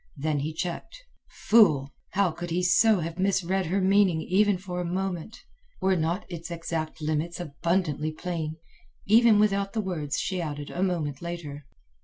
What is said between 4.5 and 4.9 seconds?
for a